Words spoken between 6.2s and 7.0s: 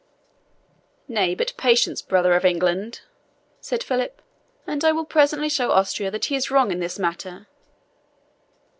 he is wrong in this